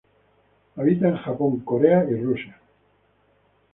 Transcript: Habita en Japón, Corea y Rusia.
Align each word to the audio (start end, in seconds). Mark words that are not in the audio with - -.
Habita 0.77 1.09
en 1.09 1.15
Japón, 1.17 1.59
Corea 1.59 2.03
y 2.09 2.15
Rusia. 2.15 2.59